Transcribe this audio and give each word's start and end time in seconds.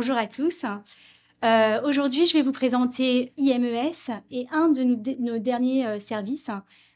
Bonjour 0.00 0.16
à 0.16 0.28
tous. 0.28 0.64
Euh, 1.44 1.82
aujourd'hui, 1.82 2.24
je 2.24 2.32
vais 2.32 2.42
vous 2.42 2.52
présenter 2.52 3.32
IMES 3.36 3.90
et 4.30 4.46
un 4.52 4.68
de 4.68 4.84
nos, 5.18 5.38
derniers 5.40 5.86
euh, 5.88 5.98
services. 5.98 6.52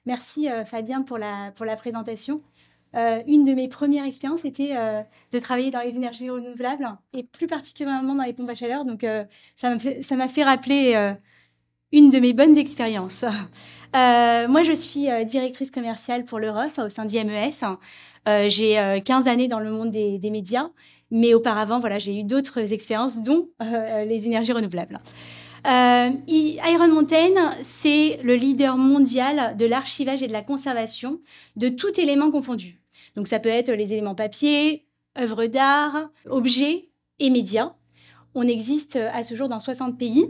Merci 0.06 0.48
euh, 0.48 0.64
Fabien 0.64 1.02
pour 1.02 1.18
la, 1.18 1.50
pour 1.56 1.66
la 1.66 1.74
présentation. 1.74 2.42
une 2.94 3.42
de 3.42 3.54
mes 3.54 3.66
premières 3.66 4.04
expériences 4.04 4.44
était 4.44 4.72
de 5.32 5.38
travailler 5.40 5.72
dans 5.72 5.80
les 5.80 5.96
énergies 5.96 6.30
renouvelables 6.30 6.96
et 7.12 7.24
plus 7.24 7.48
particulièrement 7.48 8.14
dans 8.14 8.22
les 8.22 8.34
pompes 8.34 8.50
à 8.50 8.54
chaleur. 8.54 8.84
Donc, 8.84 9.04
ça 9.56 9.70
m'a 9.70 9.80
fait, 9.80 10.28
fait, 10.28 10.44
rappeler 10.44 11.12
une 11.90 12.08
de 12.08 12.20
mes 12.20 12.32
bonnes 12.32 12.56
expériences. 12.56 13.24
moi, 13.94 14.62
je 14.62 14.74
suis 14.74 15.08
directrice 15.26 15.72
commerciale 15.72 16.24
pour 16.24 16.38
l'Europe 16.38 16.78
au 16.78 16.88
sein 16.88 17.04
d'IMES. 17.04 17.50
J'ai 18.46 19.02
15 19.04 19.26
années 19.26 19.48
dans 19.48 19.58
le 19.58 19.72
monde 19.72 19.90
des, 19.90 20.20
des 20.20 20.30
médias 20.30 20.68
mais 21.12 21.34
auparavant, 21.34 21.78
voilà, 21.78 21.98
j'ai 21.98 22.18
eu 22.18 22.24
d'autres 22.24 22.72
expériences, 22.72 23.22
dont 23.22 23.50
euh, 23.60 24.04
les 24.06 24.26
énergies 24.26 24.52
renouvelables. 24.52 24.98
Euh, 25.66 26.10
Iron 26.26 26.88
Mountain, 26.88 27.52
c'est 27.60 28.18
le 28.24 28.34
leader 28.34 28.78
mondial 28.78 29.56
de 29.56 29.66
l'archivage 29.66 30.22
et 30.22 30.26
de 30.26 30.32
la 30.32 30.40
conservation 30.40 31.20
de 31.54 31.68
tout 31.68 32.00
élément 32.00 32.30
confondu. 32.30 32.80
Donc 33.14 33.28
ça 33.28 33.38
peut 33.38 33.50
être 33.50 33.70
les 33.70 33.92
éléments 33.92 34.14
papier, 34.14 34.86
œuvres 35.18 35.44
d'art, 35.46 36.08
objets 36.28 36.88
et 37.18 37.28
médias. 37.28 37.74
On 38.34 38.48
existe 38.48 38.96
à 38.96 39.22
ce 39.22 39.34
jour 39.34 39.48
dans 39.48 39.60
60 39.60 39.98
pays 39.98 40.26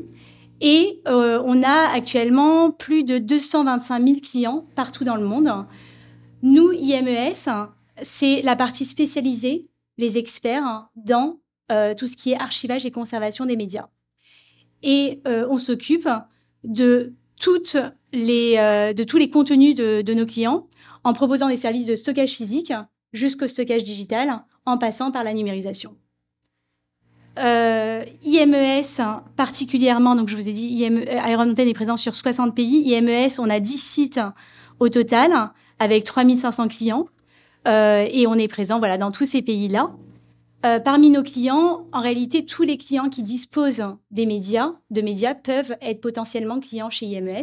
et 0.61 1.01
euh, 1.07 1.41
on 1.47 1.63
a 1.63 1.93
actuellement 1.95 2.73
plus 2.73 3.05
de 3.05 3.19
225 3.19 4.05
000 4.05 4.21
clients 4.21 4.67
partout 4.75 5.05
dans 5.05 5.17
le 5.17 5.25
monde. 5.25 5.49
Nous, 6.43 6.73
IMES, 6.73 7.33
c'est 8.03 8.43
la 8.43 8.57
partie 8.57 8.85
spécialisée 8.85 9.69
les 10.03 10.19
experts 10.19 10.89
dans 10.97 11.39
euh, 11.71 11.95
tout 11.95 12.07
ce 12.07 12.17
qui 12.17 12.33
est 12.33 12.39
archivage 12.39 12.85
et 12.85 12.91
conservation 12.91 13.47
des 13.47 13.57
médias. 13.57 13.87
Et 14.83 15.23
euh, 15.27 15.47
on 15.49 15.57
s'occupe 15.57 16.07
euh, 16.09 16.19
de 16.65 17.15
tous 17.39 19.17
les 19.17 19.31
contenus 19.31 19.75
de, 19.75 20.13
nos 20.13 20.27
clients 20.27 20.67
en 21.05 21.13
proposant 21.13 21.49
des 21.49 21.57
services 21.57 21.87
de 21.87 21.97
stockage 21.97 22.33
physique 22.33 22.73
jusqu'au 23.13 23.47
stockage 23.47 23.85
digital 23.85 24.45
en 24.67 24.77
passant 24.77 25.11
par 25.13 25.25
la 25.25 25.33
numérisation. 25.33 25.97
IMES 27.37 28.83
particulièrement, 29.37 30.15
donc 30.15 30.29
je 30.29 30.37
vous 30.37 30.49
ai 30.49 30.53
dit, 30.53 30.67
IME, 30.67 31.03
Iron 31.29 31.47
Mountain 31.47 31.67
est 31.67 31.73
présent 31.73 31.97
sur 31.97 32.15
60 32.15 32.55
pays. 32.55 32.83
IMES, 32.91 33.39
on 33.39 33.49
a 33.49 33.59
10 33.59 33.79
sites 33.79 34.21
au 34.81 34.89
total 34.91 35.51
avec 35.79 36.05
3500 36.05 36.69
clients. 36.69 37.07
Euh, 37.69 38.07
et 38.11 38.27
on 38.27 38.35
est 38.35 38.49
présent 38.49 38.79
voilà, 38.79 38.99
dans 38.99 39.11
tous 39.11 39.25
ces 39.25 39.43
pays-là. 39.43 39.91
Euh, 40.65 40.79
parmi 40.79 41.11
nos 41.11 41.23
clients, 41.23 41.87
en 41.93 42.01
réalité, 42.01 42.45
tous 42.45 42.63
les 42.63 42.77
clients 42.77 43.09
qui 43.09 43.23
disposent 43.23 43.85
des 44.11 44.27
médias, 44.27 44.73
de 44.91 45.01
médias, 45.01 45.35
peuvent 45.35 45.75
être 45.81 46.01
potentiellement 46.01 46.61
clients 46.61 46.91
chez 46.91 47.07
IMES. 47.07 47.43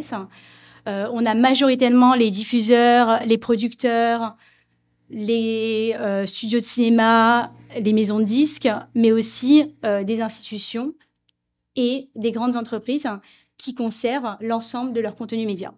Euh, 0.88 1.08
on 1.12 1.26
a 1.26 1.34
majoritairement 1.34 2.14
les 2.14 2.30
diffuseurs, 2.30 3.20
les 3.26 3.36
producteurs, 3.36 4.36
les 5.10 5.96
studios 6.26 6.60
de 6.60 6.64
cinéma, 6.64 7.52
les 7.78 7.92
maisons 7.92 8.20
de 8.20 8.24
disques, 8.24 8.68
mais 8.94 9.10
aussi 9.10 9.74
des 9.82 10.22
institutions 10.22 10.94
et 11.74 12.08
des 12.14 12.30
grandes 12.30 12.56
entreprises 12.56 13.08
qui 13.58 13.74
conservent 13.74 14.36
l'ensemble 14.40 14.92
de 14.92 15.00
leur 15.00 15.16
contenu 15.16 15.46
média. 15.46 15.74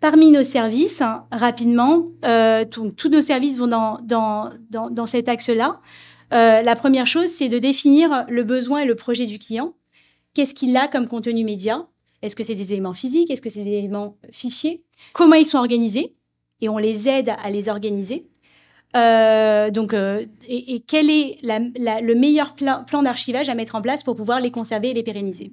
Parmi 0.00 0.30
nos 0.30 0.42
services, 0.42 1.02
rapidement, 1.30 2.06
euh, 2.24 2.64
tous 2.64 3.08
nos 3.10 3.20
services 3.20 3.58
vont 3.58 3.66
dans, 3.66 3.98
dans, 4.02 4.50
dans, 4.70 5.06
cet 5.06 5.28
axe-là. 5.28 5.78
Euh, 6.32 6.62
la 6.62 6.74
première 6.74 7.06
chose, 7.06 7.26
c'est 7.26 7.50
de 7.50 7.58
définir 7.58 8.24
le 8.28 8.42
besoin 8.42 8.80
et 8.80 8.86
le 8.86 8.94
projet 8.94 9.26
du 9.26 9.38
client. 9.38 9.74
Qu'est-ce 10.32 10.54
qu'il 10.54 10.74
a 10.78 10.88
comme 10.88 11.06
contenu 11.06 11.44
média? 11.44 11.86
Est-ce 12.22 12.34
que 12.34 12.42
c'est 12.42 12.54
des 12.54 12.72
éléments 12.72 12.94
physiques? 12.94 13.30
Est-ce 13.30 13.42
que 13.42 13.50
c'est 13.50 13.62
des 13.62 13.74
éléments 13.74 14.16
fichiers? 14.30 14.84
Comment 15.12 15.34
ils 15.34 15.44
sont 15.44 15.58
organisés? 15.58 16.14
Et 16.62 16.70
on 16.70 16.78
les 16.78 17.06
aide 17.06 17.34
à 17.42 17.50
les 17.50 17.68
organiser. 17.68 18.26
Euh, 18.96 19.70
donc, 19.70 19.94
et, 19.94 20.80
quel 20.86 21.10
est 21.10 21.40
le 21.42 22.14
meilleur 22.14 22.54
plan 22.54 23.02
d'archivage 23.02 23.50
à 23.50 23.54
mettre 23.54 23.74
en 23.74 23.82
place 23.82 24.02
pour 24.02 24.16
pouvoir 24.16 24.40
les 24.40 24.50
conserver 24.50 24.90
et 24.90 24.94
les 24.94 25.02
pérenniser? 25.02 25.52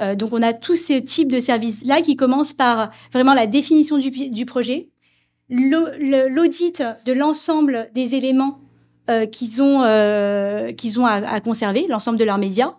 Euh, 0.00 0.14
donc, 0.14 0.32
on 0.32 0.42
a 0.42 0.52
tous 0.52 0.76
ces 0.76 1.02
types 1.02 1.30
de 1.30 1.40
services-là 1.40 2.00
qui 2.02 2.16
commencent 2.16 2.52
par 2.52 2.90
vraiment 3.12 3.34
la 3.34 3.46
définition 3.46 3.98
du, 3.98 4.46
projet, 4.46 4.88
l'audit 5.50 6.82
de 7.04 7.12
l'ensemble 7.12 7.90
des 7.94 8.14
éléments 8.14 8.60
euh, 9.10 9.26
qu'ils 9.26 9.62
ont, 9.62 9.82
euh, 9.82 10.72
qu'ils 10.72 11.00
ont 11.00 11.06
à, 11.06 11.40
conserver, 11.40 11.86
l'ensemble 11.88 12.18
de 12.18 12.24
leurs 12.24 12.38
médias, 12.38 12.74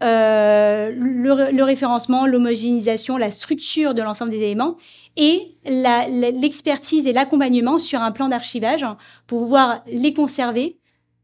le, 0.00 1.62
référencement, 1.62 2.26
l'homogénéisation, 2.26 3.16
la 3.16 3.30
structure 3.30 3.94
de 3.94 4.02
l'ensemble 4.02 4.30
des 4.30 4.42
éléments 4.42 4.76
et 5.16 5.56
l'expertise 5.66 7.06
et 7.06 7.12
l'accompagnement 7.12 7.78
sur 7.78 8.02
un 8.02 8.12
plan 8.12 8.28
d'archivage 8.28 8.86
pour 9.26 9.40
pouvoir 9.40 9.82
les 9.86 10.12
conserver 10.12 10.78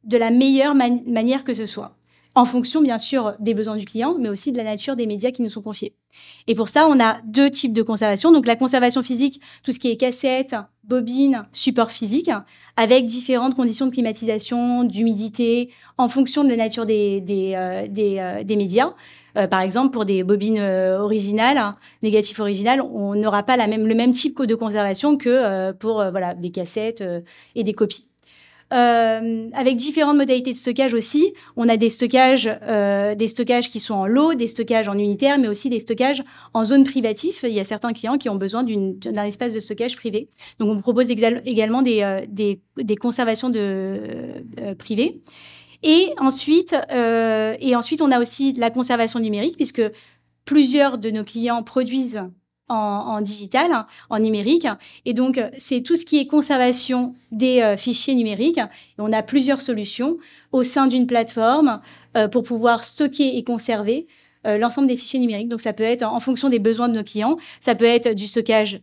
de 0.05 0.17
la 0.17 0.31
meilleure 0.31 0.75
manière 0.75 1.45
que 1.45 1.55
ce 1.55 1.67
soit 1.67 1.97
en 2.35 2.45
fonction 2.45 2.81
bien 2.83 2.99
sûr 2.99 3.35
des 3.39 3.55
besoins 3.55 3.77
du 3.77 3.85
client, 3.85 4.17
mais 4.19 4.29
aussi 4.29 4.53
de 4.53 4.57
la 4.57 4.65
nature 4.65 4.97
des 4.97 5.07
médias 5.07 5.31
qui 5.31 5.43
nous 5.43 5.49
sont 5.49 5.63
confiés. 5.63 5.95
Et 6.47 6.55
pour 6.55 6.69
ça, 6.69 6.87
on 6.89 7.01
a 7.01 7.21
deux 7.25 7.51
types 7.51 7.73
de 7.73 7.83
conservation. 7.83 8.33
Donc 8.33 8.47
la 8.47 8.57
conservation 8.57 9.03
physique, 9.03 9.41
tout 9.63 9.73
ce 9.73 9.79
qui 9.79 9.91
est 9.91 9.97
cassette, 9.97 10.55
bobine, 10.85 11.47
support 11.53 11.91
physique, 11.91 12.31
avec 12.77 13.07
différentes 13.07 13.55
conditions 13.55 13.87
de 13.87 13.93
climatisation, 13.93 14.85
d'humidité, 14.85 15.71
en 15.99 16.09
fonction 16.09 16.45
de 16.45 16.51
la 16.51 16.57
nature 16.57 16.87
des, 16.87 17.21
des, 17.21 17.55
euh, 17.55 17.87
euh, 17.87 18.45
des, 18.45 18.57
médias. 18.57 18.95
Euh, 19.37 19.47
par 19.47 19.61
exemple, 19.61 19.91
pour 19.91 20.05
des 20.05 20.23
bobines 20.23 20.61
originales, 20.61 21.75
négatives 22.03 22.41
originales, 22.41 22.81
on 22.81 23.15
n'aura 23.15 23.43
pas 23.43 23.57
la 23.57 23.67
même, 23.67 23.87
le 23.87 23.95
même 23.95 24.13
type 24.13 24.43
de 24.43 24.55
conservation 24.55 25.17
que 25.17 25.73
pour 25.73 26.05
voilà, 26.11 26.35
des 26.35 26.51
cassettes 26.51 27.03
et 27.55 27.65
des 27.65 27.73
copies. 27.73 28.09
Euh, 28.75 29.49
avec 29.53 29.77
différentes 29.77 30.17
modalités 30.17 30.51
de 30.51 30.57
stockage 30.57 30.95
aussi. 30.95 31.33
On 31.57 31.69
a 31.69 31.77
des 31.77 31.91
stockages, 31.91 32.51
euh, 32.63 33.15
des 33.15 33.29
stockages 33.29 33.71
qui 33.71 33.79
sont 33.79 33.95
en 33.95 34.07
lot, 34.07 34.35
des 34.35 34.49
stockages 34.49 34.89
en 34.89 34.99
unitaire, 34.99 35.39
mais 35.39 35.47
aussi 35.47 35.71
des 35.71 35.79
stockages 35.79 36.25
en 36.55 36.65
zone 36.65 36.83
privatif. 36.83 37.45
Il 37.45 37.53
y 37.53 37.61
a 37.61 37.65
certains 37.65 37.93
clients 37.93 38.19
qui 38.19 38.29
ont 38.29 38.35
besoin 38.35 38.65
d'un 38.65 39.25
espace 39.25 39.53
de 39.53 39.61
stockage 39.61 39.95
privé. 39.95 40.29
Donc, 40.59 40.71
on 40.71 40.81
propose 40.81 41.09
également 41.09 41.83
des, 41.83 42.03
euh, 42.03 42.27
des, 42.29 42.63
des, 42.77 42.97
conservations 42.97 43.49
de, 43.49 44.45
privées. 44.77 45.21
Et 45.85 46.13
ensuite, 46.19 46.75
et 46.91 47.77
ensuite, 47.77 48.03
on 48.03 48.11
a 48.11 48.19
aussi 48.19 48.55
la 48.55 48.71
conservation 48.71 49.21
numérique, 49.21 49.57
puisque 49.57 49.83
plusieurs 50.45 50.99
de 50.99 51.11
nos 51.11 51.25
clients 51.25 51.63
produisent 51.63 52.23
en, 52.69 53.21
digital, 53.21 53.87
en 54.11 54.19
numérique. 54.19 54.67
Et 55.05 55.13
donc, 55.13 55.41
c'est 55.59 55.83
tout 55.83 55.95
ce 55.95 56.05
qui 56.05 56.19
est 56.19 56.27
conservation 56.27 57.15
des 57.31 57.61
euh, 57.61 57.77
fichiers 57.77 58.15
numériques. 58.15 58.59
Et 58.59 58.99
on 58.99 59.13
a 59.13 59.23
plusieurs 59.23 59.61
solutions 59.61 60.17
au 60.53 60.63
sein 60.63 60.87
d'une 60.87 61.07
plateforme 61.07 61.81
euh, 62.17 62.29
pour 62.29 62.43
pouvoir 62.43 62.85
stocker 62.85 63.37
et 63.37 63.45
conserver 63.45 64.07
euh, 64.47 64.59
l'ensemble 64.59 64.89
des 64.89 64.97
fichiers 64.97 65.21
numériques. 65.21 65.49
Donc, 65.49 65.61
ça 65.61 65.73
peut 65.73 65.85
être 65.85 66.05
en 66.05 66.21
fonction 66.21 66.49
des 66.49 66.59
besoins 66.59 66.89
de 66.89 66.95
nos 66.95 67.05
clients. 67.05 67.37
Ça 67.61 67.75
peut 67.75 67.85
être 67.85 68.15
du 68.15 68.27
stockage, 68.27 68.81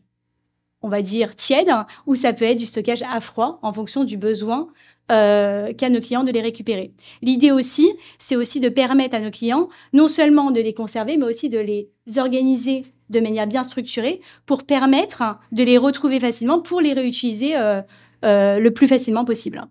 on 0.81 0.89
va 0.89 1.01
dire, 1.01 1.35
tiède, 1.35 1.71
ou 2.05 2.15
ça 2.15 2.33
peut 2.33 2.45
être 2.45 2.59
du 2.59 2.65
stockage 2.65 3.03
à 3.03 3.19
froid 3.19 3.59
en 3.61 3.73
fonction 3.73 4.03
du 4.03 4.17
besoin 4.17 4.67
euh, 5.11 5.73
qu'à 5.73 5.89
nos 5.89 5.99
clients 5.99 6.23
de 6.23 6.31
les 6.31 6.39
récupérer. 6.39 6.93
L'idée 7.21 7.51
aussi, 7.51 7.91
c'est 8.17 8.37
aussi 8.37 8.61
de 8.61 8.69
permettre 8.69 9.13
à 9.15 9.19
nos 9.19 9.31
clients 9.31 9.67
non 9.91 10.07
seulement 10.07 10.51
de 10.51 10.61
les 10.61 10.73
conserver, 10.73 11.17
mais 11.17 11.25
aussi 11.25 11.49
de 11.49 11.59
les 11.59 11.89
organiser 12.17 12.83
de 13.11 13.19
manière 13.19 13.47
bien 13.47 13.63
structurée 13.63 14.21
pour 14.45 14.65
permettre 14.65 15.23
de 15.51 15.63
les 15.63 15.77
retrouver 15.77 16.19
facilement, 16.19 16.59
pour 16.59 16.81
les 16.81 16.93
réutiliser 16.93 17.55
euh, 17.55 17.81
euh, 18.25 18.59
le 18.59 18.71
plus 18.71 18.87
facilement 18.87 19.25
possible. 19.25 19.63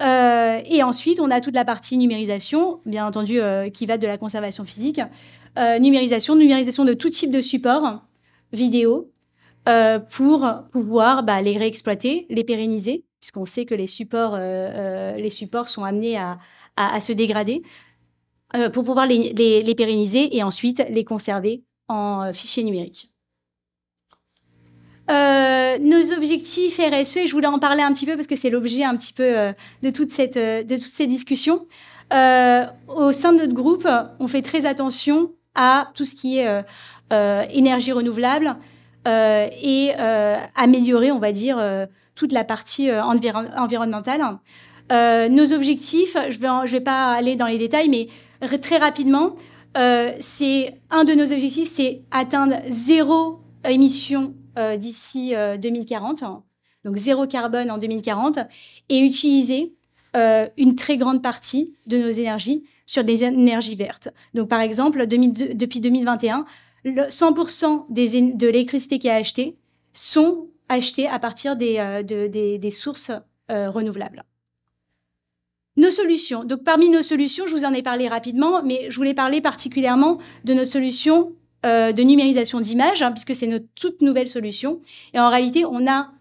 et 0.00 0.82
ensuite, 0.82 1.20
on 1.20 1.30
a 1.30 1.40
toute 1.40 1.54
la 1.54 1.64
partie 1.64 1.96
numérisation, 1.96 2.80
bien 2.86 3.06
entendu, 3.06 3.40
qui 3.72 3.86
va 3.86 3.98
de 3.98 4.06
la 4.06 4.18
conservation 4.18 4.64
physique. 4.64 5.00
numérisation, 5.80 6.34
numérisation 6.34 6.84
de 6.84 6.92
tout 6.92 7.10
type 7.10 7.30
de 7.30 7.40
support, 7.40 8.02
vidéo, 8.52 9.12
pour 10.10 10.50
pouvoir 10.72 11.22
bah, 11.22 11.40
les 11.40 11.56
réexploiter, 11.56 12.26
les 12.30 12.42
pérenniser 12.42 13.04
puisqu'on 13.22 13.44
sait 13.44 13.64
que 13.64 13.74
les 13.74 13.86
supports, 13.86 14.34
euh, 14.34 14.38
euh, 14.40 15.16
les 15.16 15.30
supports 15.30 15.68
sont 15.68 15.84
amenés 15.84 16.18
à, 16.18 17.00
se 17.00 17.12
dégrader, 17.12 17.62
euh, 18.56 18.68
pour 18.68 18.82
pouvoir 18.82 19.06
les, 19.06 19.74
pérenniser 19.76 20.36
et 20.36 20.42
ensuite 20.42 20.84
les 20.90 21.04
conserver 21.04 21.62
en 21.88 22.32
fichier 22.32 22.64
numérique. 22.64 23.10
nos 25.08 26.12
objectifs 26.16 26.78
RSE, 26.78 27.26
je 27.26 27.32
voulais 27.32 27.46
en 27.46 27.58
parler 27.58 27.82
un 27.82 27.92
petit 27.92 28.06
peu 28.06 28.14
parce 28.16 28.26
que 28.26 28.36
c'est 28.36 28.50
l'objet 28.50 28.84
un 28.84 28.96
petit 28.96 29.12
peu 29.12 29.52
de, 29.82 29.90
toute 29.90 30.10
cette, 30.10 30.38
de 30.38 30.74
toutes 30.74 30.82
ces 30.82 31.06
discussions. 31.06 31.66
au 32.10 33.12
sein 33.12 33.32
de 33.32 33.38
notre 33.38 33.54
groupe, 33.54 33.88
on 34.20 34.26
fait 34.26 34.42
très 34.42 34.64
attention 34.64 35.32
à 35.54 35.90
tout 35.94 36.04
ce 36.04 36.14
qui 36.14 36.38
est 36.38 36.64
énergie 37.10 37.92
renouvelable 37.92 38.56
et 39.06 39.92
améliorer, 40.54 41.12
on 41.12 41.18
va 41.18 41.32
dire, 41.32 41.58
toute 42.14 42.32
la 42.32 42.44
partie 42.44 42.90
euh, 42.90 43.02
environnementale. 43.02 44.38
nos 44.90 45.52
objectifs, 45.52 46.16
je 46.28 46.38
ne 46.38 46.66
vais 46.68 46.80
pas 46.80 47.12
aller 47.12 47.36
dans 47.36 47.46
les 47.46 47.58
détails, 47.58 47.88
mais 47.88 48.08
très 48.58 48.78
rapidement, 48.78 49.34
c'est 49.74 50.80
un 50.90 51.04
de 51.04 51.14
nos 51.14 51.32
objectifs, 51.32 51.68
c'est 51.68 52.02
atteindre 52.10 52.56
zéro 52.68 53.40
émission 53.64 54.34
d'ici 54.76 55.32
2040, 55.60 56.24
donc 56.84 56.96
zéro 56.96 57.26
carbone 57.26 57.70
en 57.70 57.78
2040, 57.78 58.38
et 58.88 58.98
utiliser 58.98 59.74
une 60.14 60.76
très 60.76 60.96
grande 60.96 61.22
partie 61.22 61.74
de 61.86 61.98
nos 61.98 62.10
énergies 62.10 62.64
sur 62.86 63.04
des 63.04 63.24
énergies 63.24 63.76
vertes. 63.76 64.08
Donc, 64.34 64.48
par 64.48 64.60
exemple, 64.60 65.06
depuis 65.06 65.80
2021, 65.80 66.44
100% 66.84 67.84
des, 67.90 68.32
de 68.32 68.46
l'électricité 68.46 68.98
qui 68.98 69.08
est 69.08 69.12
achetée 69.12 69.56
sont 69.92 70.48
achetées 70.68 71.08
à 71.08 71.18
partir 71.18 71.56
des, 71.56 71.78
euh, 71.78 72.02
des, 72.02 72.70
sources 72.70 73.12
euh, 73.50 73.70
renouvelables. 73.70 74.24
Nos 75.82 75.90
solutions. 75.90 76.44
Donc, 76.44 76.62
parmi 76.62 76.90
nos 76.90 77.02
solutions, 77.02 77.44
je 77.48 77.56
vous 77.56 77.64
en 77.64 77.72
ai 77.72 77.82
parlé 77.82 78.06
rapidement, 78.06 78.62
mais 78.62 78.88
je 78.88 78.94
voulais 78.94 79.14
parler 79.14 79.40
particulièrement 79.40 80.18
de 80.44 80.54
notre 80.54 80.70
solution 80.70 81.32
euh, 81.66 81.90
de 81.90 82.04
numérisation 82.04 82.60
d'images, 82.60 83.02
hein, 83.02 83.10
puisque 83.10 83.34
c'est 83.34 83.48
notre 83.48 83.66
toute 83.74 84.00
nouvelle 84.00 84.28
solution. 84.28 84.80
Et 85.12 85.18
en 85.18 85.28
réalité, 85.28 85.64
on 85.64 85.88
a, 85.88 86.12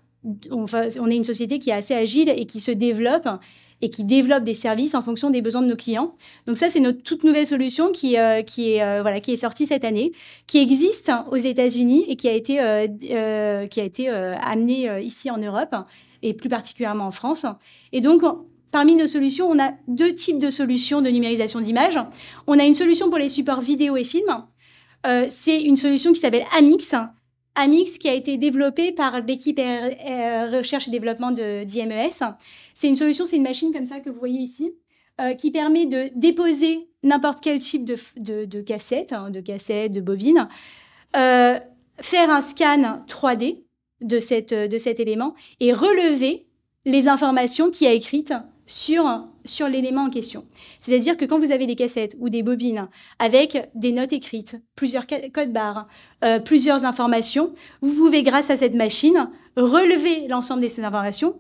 on 0.50 0.66
est 1.12 1.16
une 1.16 1.24
société 1.24 1.60
qui 1.60 1.70
est 1.70 1.74
assez 1.74 1.94
agile 1.94 2.30
et 2.36 2.48
qui 2.48 2.60
se 2.60 2.72
développe 2.72 3.30
et 3.84 3.90
qui 3.90 4.04
développe 4.04 4.44
des 4.44 4.56
services 4.56 4.96
en 4.96 5.04
fonction 5.04 5.30
des 5.30 5.44
besoins 5.44 5.62
de 5.62 5.68
nos 5.68 5.76
clients. 5.76 6.16
Donc 6.48 6.58
ça, 6.58 6.72
c'est 6.72 6.80
notre 6.80 7.04
toute 7.04 7.24
nouvelle 7.24 7.46
solution 7.46 7.92
qui, 7.92 8.18
euh, 8.18 8.38
est, 8.38 8.82
euh, 8.82 9.04
voilà, 9.04 9.20
qui 9.20 9.32
est 9.32 9.38
sortie 9.38 9.68
cette 9.68 9.84
année, 9.84 10.12
qui 10.48 10.58
existe 10.58 11.12
aux 11.30 11.38
États-Unis 11.38 12.06
et 12.08 12.16
qui 12.16 12.28
a 12.28 12.34
été, 12.34 12.56
qui 13.70 13.80
a 13.80 13.84
été 13.84 14.10
amenée 14.10 15.04
ici 15.04 15.30
en 15.30 15.38
Europe 15.38 15.76
et 16.24 16.34
plus 16.34 16.50
particulièrement 16.50 17.06
en 17.06 17.12
France. 17.12 17.46
Et 17.92 18.02
donc, 18.02 18.24
Parmi 18.72 18.96
nos 18.96 19.08
solutions, 19.08 19.50
on 19.50 19.60
a 19.60 19.74
deux 19.88 20.14
types 20.16 20.40
de 20.40 20.50
solutions 20.50 21.02
de 21.02 21.10
numérisation 21.10 21.60
d'images. 21.60 22.00
On 22.48 22.58
a 22.58 22.64
une 22.64 22.74
solution 22.74 23.10
pour 23.10 23.18
les 23.20 23.30
supports 23.30 23.62
vidéo 23.62 23.98
et 23.98 24.04
films. 24.04 24.46
c'est 25.30 25.62
une 25.62 25.76
solution 25.76 26.14
qui 26.14 26.20
s'appelle 26.20 26.46
Amix, 26.58 26.96
Amix 27.56 27.98
qui 27.98 28.08
a 28.08 28.14
été 28.14 28.38
développé 28.38 28.92
par 28.92 29.20
l'équipe 29.22 29.60
recherche 29.60 30.88
et 30.88 30.92
développement 30.92 31.32
d'IMES. 31.32 32.12
C'est 32.74 32.88
une 32.88 32.96
solution, 32.96 33.26
c'est 33.26 33.36
une 33.36 33.44
machine 33.44 33.74
comme 33.74 33.86
ça 33.86 34.00
que 34.00 34.10
vous 34.10 34.20
voyez 34.20 34.40
ici, 34.40 34.74
euh, 35.20 35.34
qui 35.34 35.52
permet 35.52 35.86
de 35.86 36.10
déposer 36.16 36.88
n'importe 37.04 37.40
quel 37.42 37.60
type 37.60 37.84
de, 37.84 37.98
de, 38.46 38.62
cassette, 38.62 39.12
hein, 39.12 39.30
de 39.30 39.42
cassette, 39.42 39.92
de 39.92 40.02
bobine, 40.02 40.48
euh, 41.18 41.60
faire 42.00 42.30
un 42.30 42.42
scan 42.42 43.04
3D 43.08 43.64
de, 44.02 44.68
de 44.68 44.78
cet 44.78 45.00
élément 45.00 45.36
et 45.60 45.74
relever 45.74 46.48
les 46.86 47.08
informations 47.08 47.70
qu'il 47.70 47.88
a 47.88 47.94
écrites 47.94 48.34
sur, 48.66 49.28
sur 49.46 49.68
l'élément 49.68 50.04
en 50.04 50.10
question. 50.10 50.46
C'est-à-dire 50.80 51.18
que 51.18 51.26
quand 51.26 51.40
vous 51.40 51.52
avez 51.52 51.68
des 51.68 51.76
cassettes 51.76 52.16
ou 52.20 52.30
des 52.30 52.44
bobines 52.44 52.88
avec 53.20 53.70
des 53.76 53.92
notes 53.92 54.14
écrites, 54.14 54.58
plusieurs 54.76 55.06
codes 55.08 55.52
barres, 55.52 55.88
euh, 56.24 56.40
plusieurs 56.40 56.86
informations, 56.86 57.54
vous 57.82 57.94
pouvez, 57.94 58.24
grâce 58.24 58.50
à 58.50 58.58
cette 58.58 58.76
machine, 58.76 59.30
relever 59.56 60.28
l'ensemble 60.28 60.62
de 60.62 60.68
ces 60.68 60.84
informations, 60.84 61.40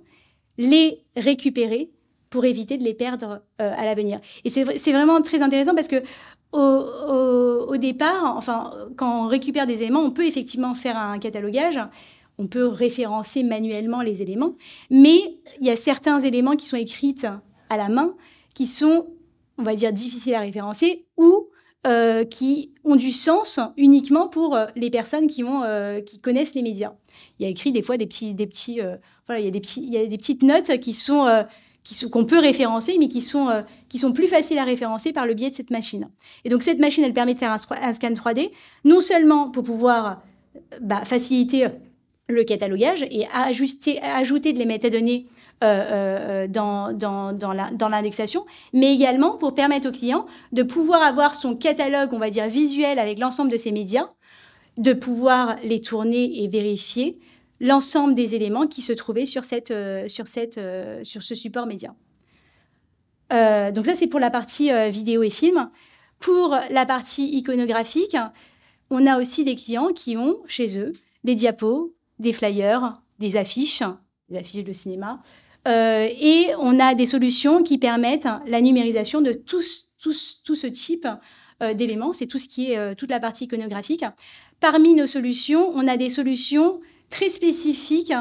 les 0.57 1.03
récupérer 1.15 1.91
pour 2.29 2.45
éviter 2.45 2.77
de 2.77 2.83
les 2.83 2.94
perdre 2.94 3.41
euh, 3.62 3.73
à 3.77 3.85
l'avenir. 3.85 4.19
Et 4.45 4.50
c'est 4.50 4.91
vraiment 4.91 5.21
très 5.21 5.41
intéressant 5.41 5.75
parce 5.75 5.88
que 5.88 6.01
au, 6.53 7.77
départ, 7.77 8.35
enfin, 8.35 8.73
quand 8.97 9.25
on 9.25 9.27
récupère 9.27 9.65
des 9.65 9.81
éléments, 9.81 10.01
on 10.01 10.12
peut 10.12 10.25
effectivement 10.25 10.73
faire 10.73 10.97
un 10.97 11.18
catalogage 11.19 11.79
on 12.42 12.48
peut 12.48 12.68
référencer 12.68 13.44
manuellement 13.44 14.02
les 14.02 14.22
éléments, 14.22 14.56
mais 14.90 15.20
il 15.60 15.68
y 15.68 15.70
a 15.70 15.76
certains 15.76 16.20
éléments 16.20 16.56
qui 16.56 16.66
sont 16.66 16.78
écrits 16.78 17.16
à 17.70 17.78
la 17.78 17.88
main 17.88 18.16
qui 18.54 18.66
sont, 18.66 19.08
on 19.58 19.64
va 19.64 19.76
dire, 19.76 19.94
difficiles 19.94 20.34
à 20.34 20.40
référencer 20.40 21.06
ou 21.18 21.48
euh, 21.88 22.26
qui 22.26 22.74
ont 22.84 22.96
du 22.96 23.12
sens 23.12 23.60
uniquement 23.78 24.28
pour 24.28 24.56
euh, 24.56 24.68
les 24.76 24.90
personnes 24.90 25.28
qui, 25.28 25.44
euh, 25.44 26.02
qui 26.02 26.20
connaissent 26.20 26.54
les 26.54 26.62
médias. 26.62 26.94
Il 27.40 27.44
y 27.44 27.46
a 27.48 27.50
écrit 27.50 27.72
des 27.72 27.82
fois 27.82 27.98
des 27.98 28.06
petits, 28.06 28.34
des 28.34 28.48
petits, 28.48 28.80
voilà, 29.28 29.40
il 29.40 29.46
y 29.46 29.48
a 29.48 29.52
des 29.52 29.60
petits, 29.60 29.82
il 29.82 29.94
y 29.94 29.98
a 29.98 30.06
des 30.06 30.18
petites 30.18 30.44
notes 30.44 30.80
qui 30.80 30.94
sont 30.94 31.46
qui 31.84 31.96
sont 31.96 32.10
qu'on 32.10 32.26
peut 32.26 32.40
référencer, 32.40 32.98
mais 33.00 33.08
qui 33.08 33.22
sont 33.22 33.64
qui 33.90 33.98
sont 33.98 34.14
plus 34.14 34.28
faciles 34.28 34.60
à 34.60 34.64
référencer 34.64 35.12
par 35.12 35.26
le 35.26 35.34
biais 35.34 35.50
de 35.50 35.56
cette 35.56 35.72
machine. 35.72 36.10
Et 36.46 36.50
donc 36.50 36.64
cette 36.64 36.80
machine, 36.80 37.04
elle 37.04 37.14
permet 37.14 37.34
de 37.34 37.40
faire 37.40 37.52
un, 37.52 37.58
scan 37.58 38.14
3D, 38.14 38.52
non 38.86 39.02
seulement 39.02 39.50
pour 39.50 39.64
pouvoir 39.64 40.22
bah, 40.82 41.04
faciliter 41.04 41.68
le 42.27 42.44
catalogage 42.44 43.03
et 43.09 43.27
ajuster, 43.33 44.01
ajouter 44.01 44.53
de 44.53 44.59
les 44.59 44.65
métadonnées 44.65 45.27
euh, 45.63 45.65
euh, 45.65 46.47
dans, 46.47 46.91
dans, 46.91 47.33
dans 47.33 47.89
l'indexation, 47.89 48.45
mais 48.73 48.94
également 48.94 49.38
pour 49.38 49.53
permettre 49.53 49.89
au 49.89 49.91
client 49.91 50.25
de 50.51 50.63
pouvoir 50.63 51.03
avoir 51.03 51.35
son 51.35 51.56
catalogue, 51.56 52.09
on 52.13 52.18
va 52.19 52.31
dire, 52.31 52.47
visuel 52.47 52.97
avec 52.97 53.19
l'ensemble 53.19 53.51
de 53.51 53.57
ses 53.57 53.71
médias, 53.71 54.09
de 54.77 54.94
pouvoir 54.94 55.57
les 55.63 55.79
tourner 55.79 56.44
et 56.44 56.47
vérifier 56.47 57.19
l'ensemble 57.59 58.15
des 58.15 58.33
éléments 58.33 58.65
qui 58.65 58.81
se 58.81 58.91
trouvaient 58.91 59.27
sur, 59.27 59.45
cette, 59.45 59.69
euh, 59.69 60.07
sur, 60.07 60.27
cette, 60.27 60.59
sur 61.03 61.21
ce 61.21 61.35
support 61.35 61.68
média. 61.68 61.94
donc 63.29 63.85
ça, 63.85 63.94
c'est 63.94 64.07
pour 64.07 64.19
la 64.19 64.31
partie 64.31 64.71
vidéo 64.89 65.21
et 65.21 65.29
film. 65.29 65.69
Pour 66.18 66.57
la 66.69 66.85
partie 66.85 67.35
iconographique, 67.35 68.18
on 68.89 69.06
a 69.06 69.19
aussi 69.19 69.44
des 69.44 69.56
clients 69.56 69.94
qui 69.94 70.18
ont 70.18 70.39
chez 70.47 70.79
eux 70.79 70.94
des 71.23 71.35
diapos, 71.35 71.94
des 72.21 72.33
flyers, 72.33 73.01
des 73.19 73.35
affiches, 73.35 73.83
des 74.29 74.38
affiches 74.38 74.63
de 74.63 74.73
cinéma. 74.73 75.19
Euh, 75.68 76.07
et 76.19 76.47
on 76.59 76.79
a 76.79 76.95
des 76.95 77.06
solutions 77.06 77.62
qui 77.63 77.77
permettent 77.77 78.27
la 78.47 78.62
numérisation 78.62 79.21
de 79.21 79.33
tout, 79.33 79.62
ce 79.62 80.68
type 80.68 81.07
euh, 81.62 81.73
d'éléments. 81.73 82.13
C'est 82.13 82.27
tout 82.27 82.39
ce 82.39 82.47
qui 82.47 82.71
est 82.71 82.77
euh, 82.77 82.95
toute 82.95 83.12
la 83.12 83.19
partie 83.19 83.45
iconographique. 83.45 84.06
Parmi 84.59 84.94
nos 84.94 85.07
solutions, 85.07 85.71
on 85.75 85.88
a 85.88 85.97
des 85.97 86.09
solutions 86.09 86.79
très 87.09 87.29
spécifiques 87.29 88.13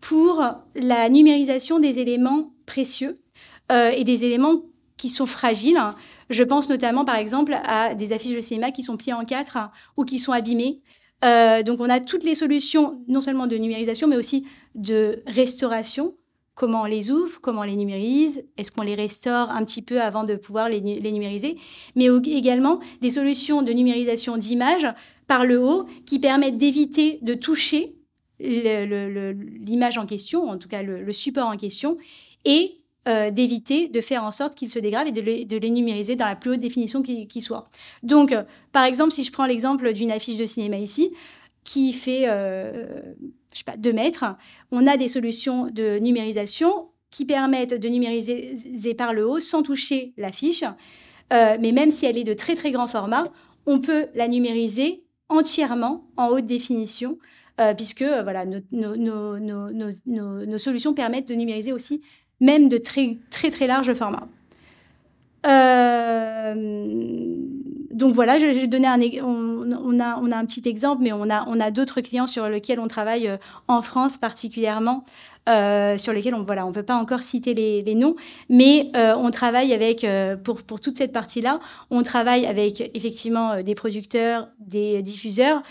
pour 0.00 0.42
la 0.74 1.08
numérisation 1.08 1.78
des 1.78 1.98
éléments 1.98 2.52
précieux 2.66 3.14
et 3.70 4.04
des 4.04 4.24
éléments 4.24 4.62
qui 4.96 5.08
sont 5.08 5.26
fragiles. 5.26 5.80
Je 6.28 6.42
pense 6.42 6.68
notamment, 6.68 7.04
par 7.04 7.16
exemple, 7.16 7.56
à 7.64 7.94
des 7.94 8.12
affiches 8.12 8.34
de 8.34 8.40
cinéma 8.40 8.70
qui 8.70 8.82
sont 8.82 8.96
pliées 8.96 9.12
en 9.12 9.24
quatre 9.24 9.58
ou 9.96 10.04
qui 10.04 10.18
sont 10.18 10.32
abîmées. 10.32 10.80
Euh, 11.24 11.62
donc 11.62 11.80
on 11.80 11.88
a 11.88 12.00
toutes 12.00 12.24
les 12.24 12.34
solutions, 12.34 13.00
non 13.08 13.20
seulement 13.20 13.46
de 13.46 13.56
numérisation, 13.56 14.08
mais 14.08 14.16
aussi 14.16 14.46
de 14.74 15.22
restauration. 15.26 16.14
Comment 16.54 16.82
on 16.82 16.86
les 16.86 17.10
ouvre, 17.10 17.40
comment 17.40 17.60
on 17.62 17.64
les 17.64 17.76
numérise, 17.76 18.44
est-ce 18.58 18.70
qu'on 18.70 18.82
les 18.82 18.94
restaure 18.94 19.50
un 19.50 19.64
petit 19.64 19.80
peu 19.80 20.02
avant 20.02 20.24
de 20.24 20.34
pouvoir 20.34 20.68
les, 20.68 20.82
numériser, 20.82 21.56
mais 21.96 22.08
également 22.26 22.78
des 23.00 23.08
solutions 23.08 23.62
de 23.62 23.72
numérisation 23.72 24.36
d'images 24.36 24.86
par 25.26 25.46
le 25.46 25.58
haut 25.58 25.86
qui 26.04 26.18
permettent 26.18 26.58
d'éviter 26.58 27.18
de 27.22 27.32
toucher 27.32 27.96
l'image 28.38 29.96
en 29.96 30.04
question, 30.04 30.50
en 30.50 30.58
tout 30.58 30.68
cas 30.68 30.82
le, 30.82 31.10
support 31.12 31.46
en 31.46 31.56
question, 31.56 31.96
et 32.44 32.81
euh, 33.08 33.32
d'éviter 33.32 33.88
de 33.88 34.00
faire 34.00 34.22
en 34.22 34.30
sorte 34.30 34.54
qu'ils 34.54 34.70
se 34.70 34.78
dégradent 34.78 35.08
et 35.08 35.44
de 35.44 35.58
les, 35.58 35.70
numériser 35.70 36.14
dans 36.14 36.26
la 36.26 36.36
plus 36.36 36.52
haute 36.52 36.60
définition 36.60 37.02
qui, 37.02 37.40
soit. 37.40 37.68
Donc, 38.04 38.30
euh, 38.30 38.44
par 38.70 38.84
exemple, 38.84 39.10
si 39.10 39.24
je 39.24 39.32
prends 39.32 39.46
l'exemple 39.46 39.92
d'une 39.92 40.12
affiche 40.12 40.36
de 40.36 40.46
cinéma 40.46 40.76
ici, 40.76 41.10
qui 41.64 41.94
fait, 41.94 42.28
euh, 42.28 43.02
je 43.52 43.58
sais 43.58 43.64
pas, 43.64 43.76
2 43.76 43.92
mètres, 43.92 44.24
on 44.70 44.86
a 44.86 44.96
des 44.96 45.08
solutions 45.08 45.66
de 45.66 45.98
numérisation 45.98 46.90
qui 47.10 47.24
permettent 47.24 47.74
de 47.74 47.88
numériser 47.88 48.94
par 48.94 49.12
le 49.12 49.26
haut 49.26 49.40
sans 49.40 49.64
toucher 49.64 50.14
l'affiche. 50.16 50.62
mais 51.32 51.72
même 51.72 51.90
si 51.90 52.06
elle 52.06 52.18
est 52.18 52.24
de 52.24 52.34
très 52.34 52.54
très 52.54 52.70
grand 52.70 52.86
format, 52.86 53.24
on 53.66 53.80
peut 53.80 54.06
la 54.14 54.28
numériser 54.28 55.02
entièrement 55.28 56.06
en 56.16 56.28
haute 56.28 56.46
définition 56.46 57.18
puisque 57.76 58.04
voilà, 58.04 58.46
nos, 58.46 58.62
solutions 60.58 60.94
permettent 60.94 61.28
de 61.28 61.34
numériser 61.34 61.72
aussi 61.72 62.00
même 62.42 62.68
de 62.68 62.76
très 62.76 63.16
très 63.30 63.50
très 63.50 63.66
large 63.66 63.94
format. 63.94 64.28
Euh, 65.46 66.54
donc 67.90 68.14
voilà, 68.14 68.38
j'ai 68.38 68.66
donné 68.66 68.86
un, 68.86 69.00
on, 69.24 70.00
a, 70.00 70.18
on 70.20 70.30
a 70.30 70.36
un 70.36 70.44
petit 70.44 70.68
exemple, 70.68 71.02
mais 71.02 71.12
on 71.12 71.30
a, 71.30 71.44
on 71.48 71.60
a 71.60 71.70
d'autres 71.70 72.00
clients 72.00 72.26
sur 72.26 72.48
lesquels 72.48 72.80
on 72.80 72.88
travaille 72.88 73.28
euh, 73.28 73.36
en 73.68 73.82
France 73.82 74.16
particulièrement, 74.16 75.04
euh, 75.48 75.96
sur 75.96 76.12
lesquels 76.12 76.34
on 76.34 76.42
voilà, 76.42 76.66
on 76.66 76.72
peut 76.72 76.82
pas 76.82 76.96
encore 76.96 77.22
citer 77.22 77.54
les, 77.54 77.94
noms, 77.94 78.16
mais 78.48 78.90
on 78.94 79.30
travaille 79.30 79.72
avec 79.72 80.06
pour, 80.44 80.62
pour 80.62 80.80
toute 80.80 80.96
cette 80.96 81.12
partie-là, 81.12 81.60
on 81.90 82.02
travaille 82.02 82.46
avec 82.46 82.90
effectivement 82.94 83.62
des 83.62 83.74
producteurs, 83.74 84.48
des 84.60 85.02
diffuseurs, 85.02 85.62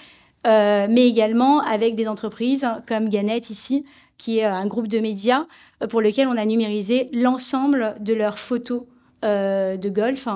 mais 0.45 1.07
également 1.07 1.61
avec 1.61 1.95
des 1.95 2.07
entreprises 2.07 2.67
comme 2.87 3.09
Gannett 3.09 3.49
ici, 3.49 3.85
qui 4.21 4.37
est 4.37 4.43
un 4.43 4.67
groupe 4.67 4.87
de 4.87 4.99
médias 4.99 5.47
euh, 5.81 5.87
pour 5.87 5.99
lequel 5.99 6.27
on 6.27 6.37
a 6.37 6.45
numérisé 6.45 7.09
l'ensemble 7.11 7.95
de 7.99 8.13
leurs 8.13 8.37
photos 8.37 8.83
euh, 9.25 9.77
de 9.77 9.89
golf. 9.89 10.27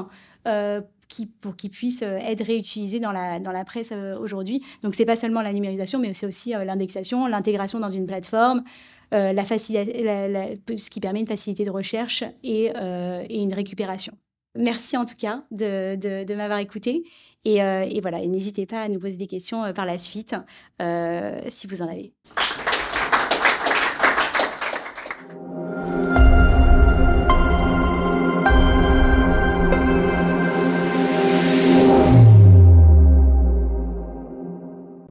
Euh, 0.47 0.81
qui, 1.07 1.27
pour 1.27 1.55
qu'ils 1.55 1.69
puissent 1.69 2.01
être 2.01 2.43
réutilisés 2.43 2.99
dans 2.99 3.11
la, 3.11 3.39
dans 3.39 3.51
la 3.51 3.63
presse 3.63 3.93
aujourd'hui. 4.19 4.63
Donc, 4.81 4.95
c'est 4.95 5.05
pas 5.05 5.15
seulement 5.15 5.43
la 5.43 5.53
numérisation, 5.53 5.99
mais 5.99 6.11
c'est 6.13 6.25
aussi 6.25 6.49
l'indexation, 6.49 7.27
l'intégration 7.27 7.79
dans 7.79 7.91
une 7.91 8.07
plateforme, 8.07 8.63
la 9.11 9.45
ce 9.45 10.89
qui 10.89 10.99
permet 10.99 11.19
une 11.19 11.27
facilité 11.27 11.63
de 11.63 11.69
recherche 11.69 12.23
et, 12.43 12.71
une 13.29 13.53
récupération. 13.53 14.13
Merci 14.55 14.97
en 14.97 15.05
tout 15.05 15.15
cas 15.15 15.43
de, 15.51 15.95
de, 15.95 16.33
m'avoir 16.33 16.57
écouté. 16.57 17.03
Et, 17.45 17.57
et 17.57 18.01
voilà, 18.01 18.25
n'hésitez 18.25 18.65
pas 18.65 18.81
à 18.81 18.89
nous 18.89 18.99
poser 18.99 19.17
des 19.17 19.27
questions 19.27 19.71
par 19.73 19.85
la 19.85 19.99
suite 19.99 20.35
si 21.49 21.67
vous 21.67 21.83
en 21.83 21.87
avez. 21.87 22.13